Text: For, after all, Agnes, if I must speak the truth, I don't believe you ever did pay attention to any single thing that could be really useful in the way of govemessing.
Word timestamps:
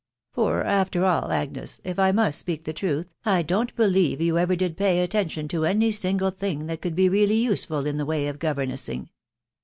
For, 0.31 0.63
after 0.63 1.05
all, 1.05 1.31
Agnes, 1.31 1.79
if 1.83 1.99
I 1.99 2.11
must 2.11 2.39
speak 2.39 2.63
the 2.63 2.73
truth, 2.73 3.13
I 3.23 3.43
don't 3.43 3.75
believe 3.75 4.19
you 4.19 4.35
ever 4.39 4.55
did 4.55 4.75
pay 4.75 4.99
attention 5.01 5.47
to 5.49 5.63
any 5.63 5.91
single 5.91 6.31
thing 6.31 6.65
that 6.65 6.81
could 6.81 6.95
be 6.95 7.07
really 7.07 7.37
useful 7.37 7.85
in 7.85 7.97
the 7.97 8.05
way 8.07 8.27
of 8.27 8.39
govemessing. 8.39 9.09